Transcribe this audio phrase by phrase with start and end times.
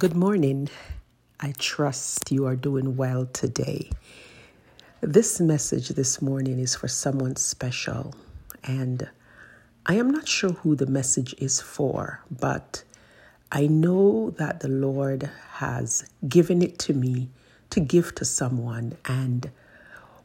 [0.00, 0.70] Good morning.
[1.40, 3.90] I trust you are doing well today.
[5.02, 8.14] This message this morning is for someone special,
[8.64, 9.10] and
[9.84, 12.82] I am not sure who the message is for, but
[13.52, 17.28] I know that the Lord has given it to me
[17.68, 19.50] to give to someone, and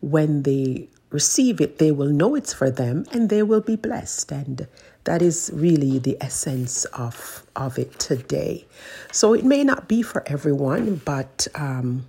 [0.00, 4.32] when they receive it, they will know it's for them and they will be blessed.
[4.32, 4.66] And
[5.04, 8.66] that is really the essence of, of it today.
[9.12, 12.06] So it may not be for everyone, but um,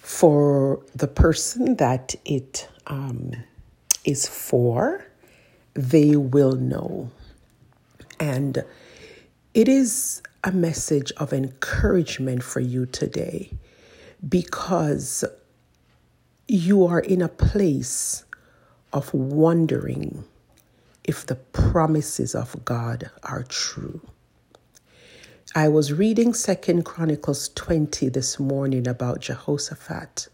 [0.00, 3.32] for the person that it um,
[4.04, 5.04] is for,
[5.74, 7.10] they will know.
[8.20, 8.64] And
[9.54, 13.50] it is a message of encouragement for you today
[14.28, 15.24] because
[16.48, 18.24] you are in a place
[18.92, 20.24] of wondering
[21.04, 24.00] if the promises of God are true.
[25.54, 30.28] I was reading Second Chronicles 20 this morning about Jehoshaphat.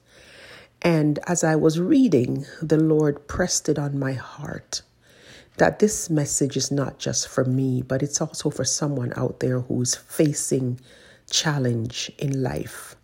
[0.81, 4.83] And as I was reading, the Lord pressed it on my heart
[5.59, 9.61] that this message is not just for me, but it's also for someone out there
[9.61, 10.81] who's facing
[11.31, 12.95] challenge in life.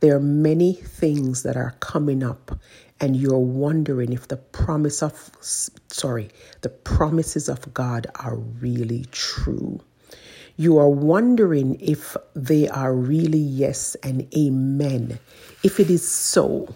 [0.00, 2.58] There are many things that are coming up
[3.00, 6.30] and you're wondering if the promise of sorry,
[6.62, 9.80] the promises of God are really true.
[10.56, 15.18] You are wondering if they are really yes and amen.
[15.64, 16.74] If it is so,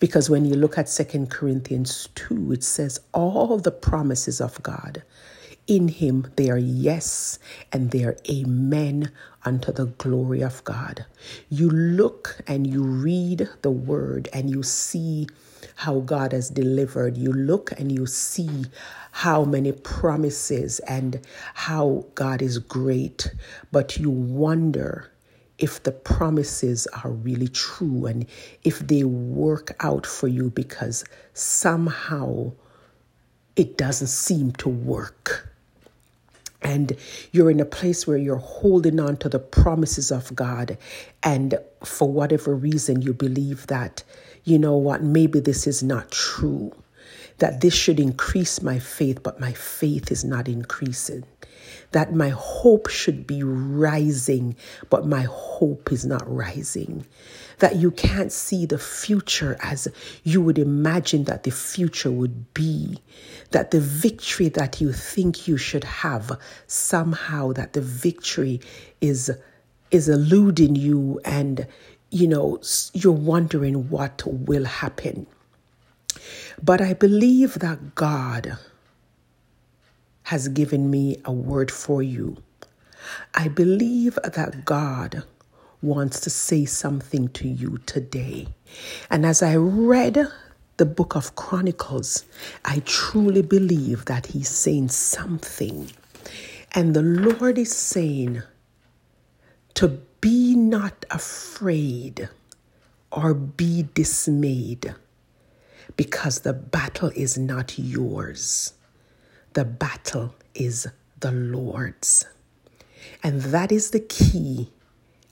[0.00, 5.02] because when you look at Second Corinthians 2, it says all the promises of God
[5.68, 7.38] in him they are yes
[7.70, 9.12] and they are amen
[9.44, 11.04] unto the glory of God.
[11.50, 15.28] You look and you read the word and you see
[15.76, 17.16] how God has delivered.
[17.16, 18.64] You look and you see
[19.12, 21.20] how many promises and
[21.54, 23.30] how God is great,
[23.70, 25.12] but you wonder
[25.58, 28.26] if the promises are really true and
[28.62, 32.52] if they work out for you because somehow
[33.56, 35.48] it doesn't seem to work
[36.62, 36.96] and
[37.32, 40.76] you're in a place where you're holding on to the promises of God,
[41.22, 44.02] and for whatever reason, you believe that,
[44.44, 46.72] you know what, maybe this is not true,
[47.38, 51.24] that this should increase my faith, but my faith is not increasing,
[51.92, 54.56] that my hope should be rising,
[54.90, 57.04] but my hope is not rising
[57.58, 59.88] that you can't see the future as
[60.24, 62.98] you would imagine that the future would be,
[63.50, 68.60] that the victory that you think you should have, somehow that the victory
[69.00, 69.30] is
[69.90, 71.66] is eluding you and
[72.10, 72.60] you know
[72.92, 75.26] you're wondering what will happen.
[76.62, 78.58] But I believe that God
[80.24, 82.36] has given me a word for you.
[83.34, 85.24] I believe that God
[85.82, 88.48] wants to say something to you today.
[89.10, 90.28] And as I read
[90.76, 92.24] the book of Chronicles,
[92.64, 95.90] I truly believe that he's saying something.
[96.72, 98.42] And the Lord is saying
[99.74, 99.88] to
[100.20, 102.28] be not afraid
[103.10, 104.94] or be dismayed
[105.96, 108.74] because the battle is not yours.
[109.54, 110.86] The battle is
[111.20, 112.26] the Lord's.
[113.22, 114.70] And that is the key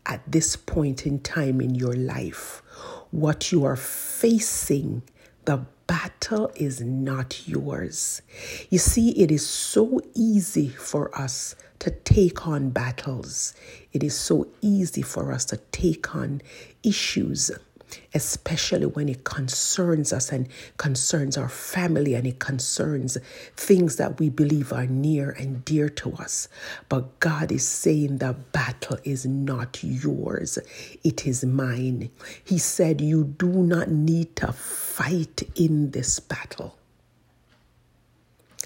[0.07, 2.63] at this point in time in your life.
[3.11, 5.03] What you are facing,
[5.45, 8.23] the battle is not yours.
[8.71, 13.55] You see, it is so easy for us to take on battles.
[13.93, 16.43] It is so easy for us to take on
[16.83, 17.51] issues
[18.15, 23.19] especially when it concerns us and concerns our family and it concerns
[23.57, 26.49] things that we believe are near and dear to us.
[26.89, 30.59] But God is saying the battle is not yours,
[31.05, 32.11] it is mine.
[32.45, 36.77] He said, You do not need to fight in this battle.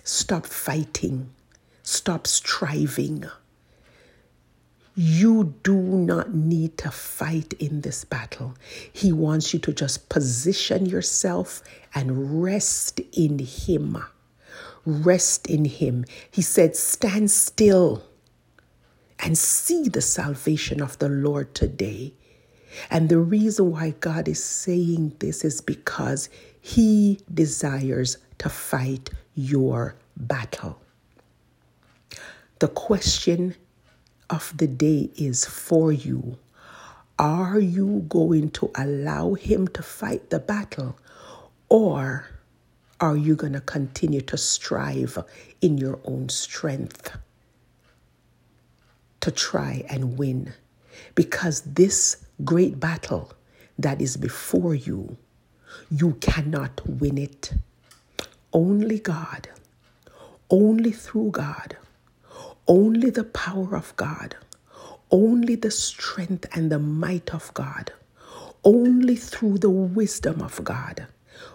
[0.05, 1.31] Stop fighting,
[1.83, 3.25] stop striving.
[5.03, 8.54] You do not need to fight in this battle.
[8.92, 11.63] He wants you to just position yourself
[11.95, 13.97] and rest in Him.
[14.84, 16.04] Rest in Him.
[16.30, 18.03] He said, Stand still
[19.19, 22.13] and see the salvation of the Lord today.
[22.91, 26.28] And the reason why God is saying this is because
[26.60, 30.78] He desires to fight your battle.
[32.59, 33.54] The question
[34.30, 36.38] of the day is for you.
[37.18, 40.97] Are you going to allow him to fight the battle
[41.68, 42.28] or
[43.00, 45.18] are you going to continue to strive
[45.60, 47.16] in your own strength
[49.21, 50.54] to try and win?
[51.15, 53.32] because this great battle
[53.78, 55.16] that is before you,
[55.91, 57.53] you cannot win it.
[58.53, 59.48] Only God,
[60.50, 61.77] only through God,
[62.68, 64.36] only the power of God,
[65.10, 67.92] only the strength and the might of God,
[68.65, 71.07] only through the wisdom of God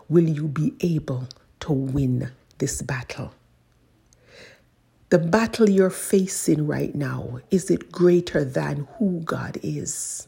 [0.10, 1.28] will you be able
[1.62, 3.34] to win this battle.
[5.10, 10.28] The battle you're facing right now, is it greater than who God is?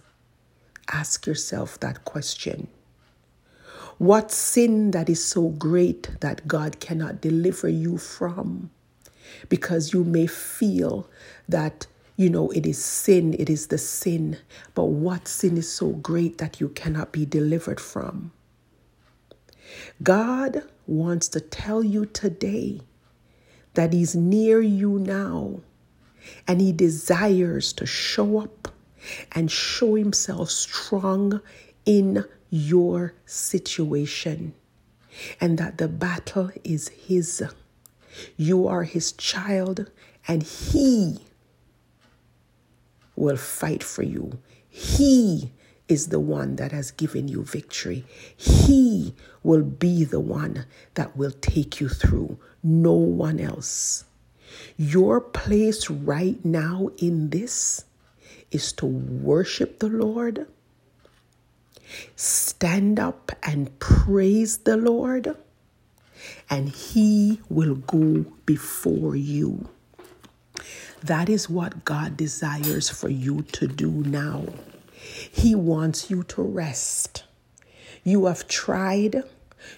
[0.91, 2.67] Ask yourself that question.
[3.97, 8.71] What sin that is so great that God cannot deliver you from?
[9.49, 11.09] Because you may feel
[11.47, 14.37] that, you know, it is sin, it is the sin,
[14.73, 18.31] but what sin is so great that you cannot be delivered from?
[20.01, 22.81] God wants to tell you today
[23.73, 25.61] that He's near you now
[26.47, 28.73] and He desires to show up
[29.33, 31.41] and show Himself strong
[31.85, 34.53] in your situation
[35.39, 37.43] and that the battle is His.
[38.35, 39.89] You are His child
[40.27, 41.19] and He
[43.15, 44.39] will fight for you.
[44.69, 45.51] He
[45.87, 48.05] is the one that has given you victory.
[48.35, 50.65] He will be the one
[50.95, 54.03] that will take you through, no one else.
[54.77, 57.85] Your place right now in this
[58.51, 60.45] is to worship the Lord,
[62.15, 65.35] stand up and praise the Lord,
[66.49, 69.69] and He will go before you.
[71.03, 74.45] That is what God desires for you to do now.
[75.31, 77.23] He wants you to rest.
[78.03, 79.23] You have tried.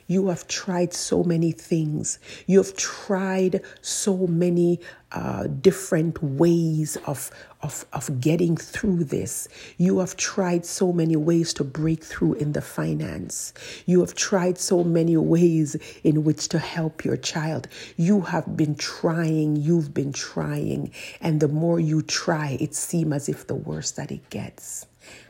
[0.07, 2.19] You have tried so many things.
[2.47, 4.79] You have tried so many
[5.11, 7.31] uh, different ways of,
[7.61, 9.47] of, of getting through this.
[9.77, 13.53] You have tried so many ways to break through in the finance.
[13.85, 17.67] You have tried so many ways in which to help your child.
[17.97, 20.91] You have been trying, you've been trying.
[21.21, 24.85] And the more you try, it seems as if the worse that it gets.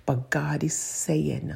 [0.06, 1.56] But God is saying,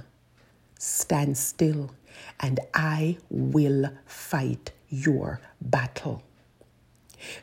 [0.77, 1.91] stand still
[2.39, 6.23] and I will fight your battle.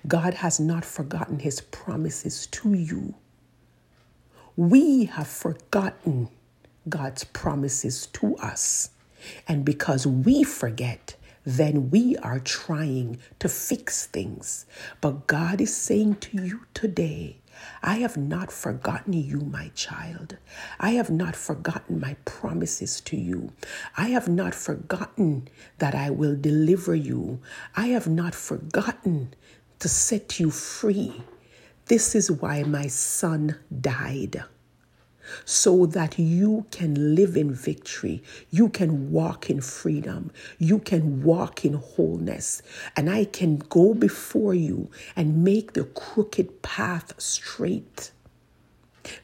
[0.06, 3.14] God has not forgotten his promises to you.
[4.56, 6.28] We have forgotten
[6.88, 8.90] God's promises to us.
[9.48, 14.66] And because we forget, then we are trying to fix things.
[15.00, 17.38] But God is saying to you today,
[17.82, 20.36] I have not forgotten you, my child.
[20.78, 23.52] I have not forgotten my promises to you.
[23.96, 25.48] I have not forgotten
[25.78, 27.40] that I will deliver you.
[27.76, 29.34] I have not forgotten
[29.78, 31.22] to set you free.
[31.86, 34.44] This is why my son died
[35.44, 38.22] so that you can live in victory.
[38.50, 40.30] You can walk in freedom.
[40.58, 42.62] You can walk in wholeness.
[42.96, 48.12] And I can go before you and make the crooked path straight.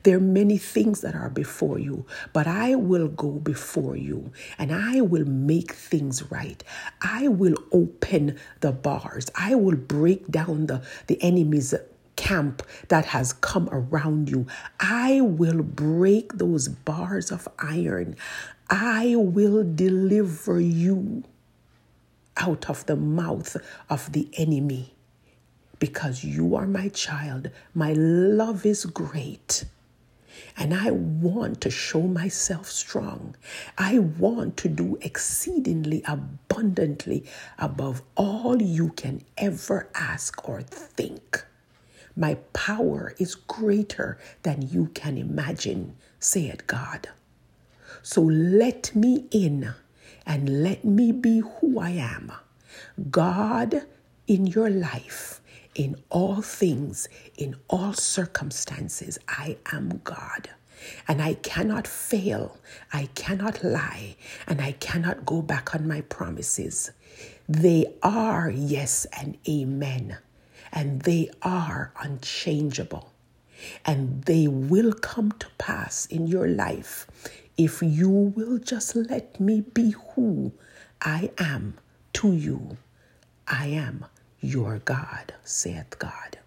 [0.02, 4.72] There are many things that are before you, but I will go before you and
[4.72, 6.62] I will make things right.
[7.02, 9.30] I will open the bars.
[9.34, 11.74] I will break down the, the enemy's
[12.26, 14.44] camp that has come around you.
[14.80, 18.16] I will break those bars of iron.
[18.68, 21.22] I will deliver you
[22.36, 23.56] out of the mouth
[23.88, 24.92] of the enemy
[25.78, 27.50] because you are my child.
[27.74, 29.64] My love is great.
[30.56, 33.36] And I want to show myself strong.
[33.78, 37.24] I want to do exceedingly abundantly
[37.56, 41.44] above all you can ever ask or think.
[42.16, 47.08] My power is greater than you can imagine, said God.
[48.02, 49.74] So let me in
[50.24, 52.32] and let me be who I am.
[53.10, 53.82] God
[54.26, 55.40] in your life,
[55.74, 60.50] in all things, in all circumstances, I am God.
[61.08, 62.58] And I cannot fail,
[62.92, 66.92] I cannot lie, and I cannot go back on my promises.
[67.48, 70.18] They are yes and amen
[70.72, 73.12] and they are unchangeable.
[73.84, 77.06] And they will come to pass in your life
[77.56, 80.52] if you will just let me be who
[81.00, 81.78] I am
[82.14, 82.76] to you.
[83.48, 84.04] I am
[84.40, 86.38] your God, saith God.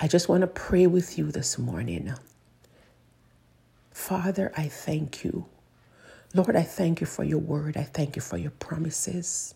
[0.00, 2.12] I just want to pray with you this morning.
[3.92, 5.46] Father, I thank you.
[6.34, 7.76] Lord, I thank you for your word.
[7.76, 9.54] I thank you for your promises.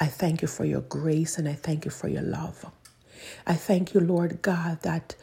[0.00, 2.66] I thank you for your grace and I thank you for your love.
[3.46, 5.16] I thank you, Lord God, that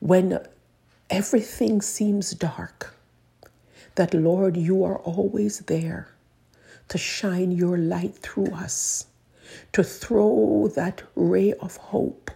[0.00, 0.40] when
[1.10, 2.94] everything seems dark,
[3.96, 6.08] that Lord, you are always there
[6.88, 9.06] to shine your light through us,
[9.72, 12.30] to throw that ray of hope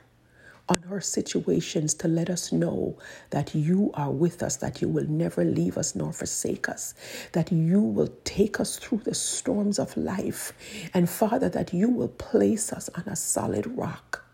[0.69, 2.99] on our situations to let us know
[3.31, 6.95] that you are with us, that you will never leave us nor forsake us,
[7.33, 10.53] that you will take us through the storms of life,
[10.95, 14.25] and Father, that you will place us on a solid rock.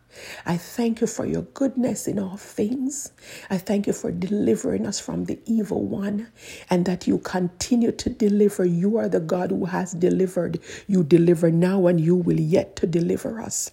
[0.47, 3.12] I thank you for your goodness in all things.
[3.50, 6.29] I thank you for delivering us from the evil one
[6.71, 8.64] and that you continue to deliver.
[8.64, 10.61] You are the God who has delivered.
[10.87, 13.71] You deliver now and you will yet to deliver us.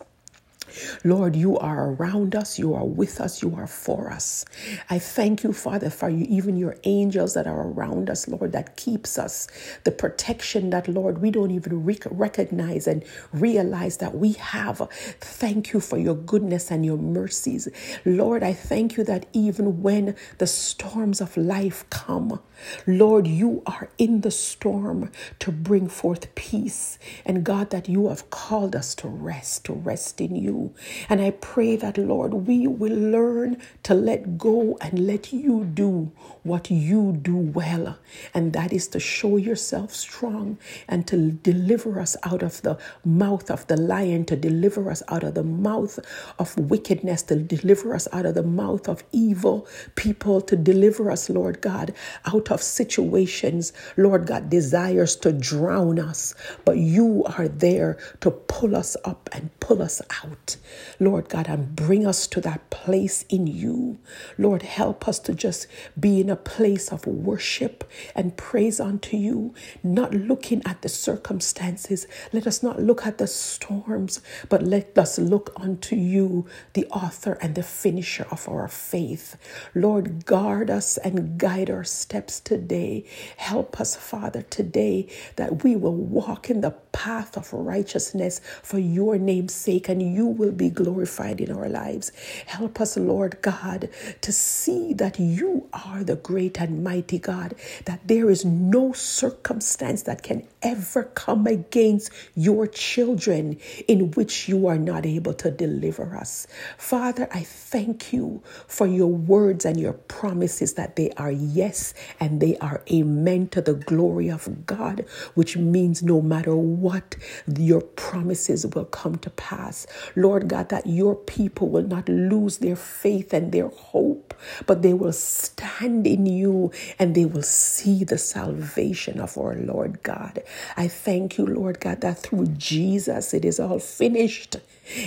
[1.03, 4.45] Lord, you are around us, you are with us, you are for us.
[4.89, 8.77] I thank you, Father, for you, even your angels that are around us, Lord, that
[8.77, 9.47] keeps us,
[9.83, 14.87] the protection that, Lord, we don't even rec- recognize and realize that we have.
[15.19, 17.67] Thank you for your goodness and your mercies.
[18.05, 22.39] Lord, I thank you that even when the storms of life come,
[22.85, 25.09] Lord, you are in the storm
[25.39, 26.97] to bring forth peace.
[27.25, 30.60] And God, that you have called us to rest, to rest in you.
[31.09, 36.11] And I pray that, Lord, we will learn to let go and let you do
[36.43, 37.97] what you do well.
[38.33, 43.49] And that is to show yourself strong and to deliver us out of the mouth
[43.49, 45.99] of the lion, to deliver us out of the mouth
[46.39, 51.29] of wickedness, to deliver us out of the mouth of evil people, to deliver us,
[51.29, 51.93] Lord God,
[52.25, 56.33] out of situations, Lord God, desires to drown us,
[56.65, 60.50] but you are there to pull us up and pull us out,
[60.99, 63.99] Lord God, and bring us to that place in you.
[64.37, 65.67] Lord, help us to just
[65.99, 67.83] be in a place of worship
[68.15, 69.53] and praise unto you,
[69.83, 72.07] not looking at the circumstances.
[72.33, 77.37] Let us not look at the storms, but let us look unto you, the author
[77.41, 79.37] and the finisher of our faith.
[79.75, 83.05] Lord, guard us and guide our steps today.
[83.37, 89.17] Help us, Father, today that we will walk in the path of righteousness for your
[89.17, 92.11] name's sake and you will be glorified in our lives.
[92.47, 93.89] Help us, Lord God,
[94.21, 97.55] to see that you are the great and mighty God,
[97.85, 103.57] that there is no circumstance that can ever come against your children
[103.87, 106.47] in which you are not able to deliver us.
[106.77, 112.41] Father, I thank you for your words and your promises that they are yes and
[112.41, 115.05] they are amen to the glory of God,
[115.35, 117.15] which means no matter what,
[117.57, 119.85] your promises will come to pass.
[120.15, 124.33] Lord God, that your people will not lose their faith and their hope,
[124.65, 130.03] but they will stand in you and they will see the salvation of our Lord
[130.03, 130.41] God.
[130.77, 134.55] I thank you, Lord God, that through Jesus it is all finished.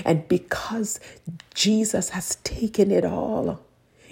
[0.04, 1.00] And because
[1.54, 3.60] Jesus has taken it all,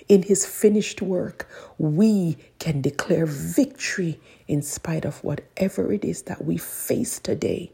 [0.08, 6.44] in his finished work, we can declare victory in spite of whatever it is that
[6.44, 7.72] we face today.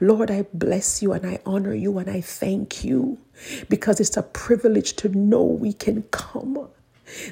[0.00, 3.18] Lord, I bless you and I honor you and I thank you
[3.68, 6.68] because it's a privilege to know we can come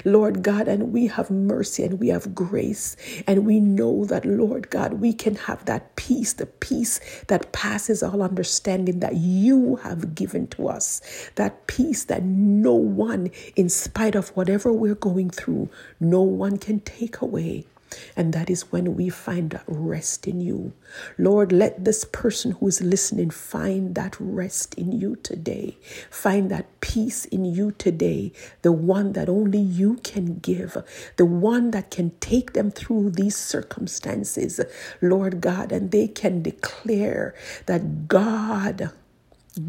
[0.05, 2.95] Lord God, and we have mercy and we have grace.
[3.27, 8.03] And we know that, Lord God, we can have that peace, the peace that passes
[8.03, 11.01] all understanding that you have given to us.
[11.35, 15.69] That peace that no one, in spite of whatever we're going through,
[15.99, 17.65] no one can take away.
[18.15, 20.73] And that is when we find that rest in you.
[21.17, 25.77] Lord, let this person who is listening find that rest in you today.
[26.09, 28.31] Find that peace in you today,
[28.61, 30.77] the one that only you can give,
[31.17, 34.59] the one that can take them through these circumstances,
[35.01, 37.33] Lord God, and they can declare
[37.65, 38.91] that God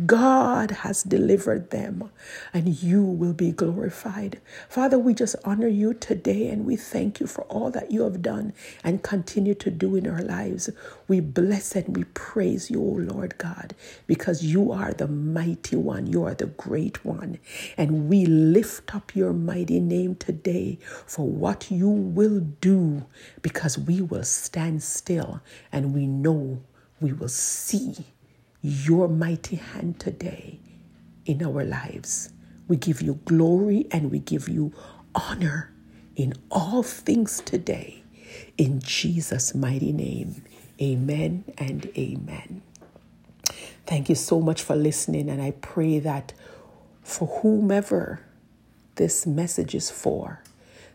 [0.07, 2.11] God has delivered them
[2.53, 4.41] and you will be glorified.
[4.69, 8.21] Father, we just honor you today and we thank you for all that you have
[8.21, 8.53] done
[8.85, 10.69] and continue to do in our lives.
[11.09, 13.75] We bless and we praise you, O Lord God,
[14.07, 17.39] because you are the mighty one, you are the great one.
[17.77, 23.07] And we lift up your mighty name today for what you will do
[23.43, 25.41] because we will stand still
[25.73, 26.63] and we know
[27.01, 28.05] we will see
[28.63, 30.61] your mighty hand today
[31.25, 32.31] in our lives.
[32.69, 34.73] We give you glory and we give you
[35.15, 35.73] honor
[36.17, 38.03] in all things today.
[38.59, 40.43] In Jesus' mighty name,
[40.81, 42.63] amen and amen.
[43.87, 46.33] Thank you so much for listening, and I pray that
[47.03, 48.21] for whomever
[48.95, 50.43] this message is for,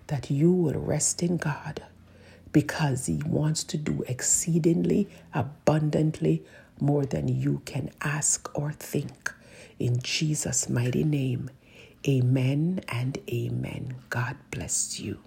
[0.08, 1.84] that you will rest in God
[2.54, 6.44] because He wants to do exceedingly abundantly
[6.80, 9.34] more than you can ask or think.
[9.80, 11.50] In Jesus' mighty name,
[12.08, 13.96] Amen and amen.
[14.10, 15.20] God bless you.